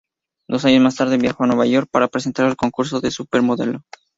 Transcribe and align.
Dos 0.49 0.65
años 0.65 0.81
más 0.81 0.95
tarde 0.95 1.17
viajó 1.19 1.43
a 1.43 1.45
Nueva 1.45 1.67
York 1.67 1.87
para 1.91 2.07
presentarse 2.07 2.49
al 2.49 2.55
concurso 2.57 3.01
de 3.01 3.11
Supermodelo. 3.11 3.83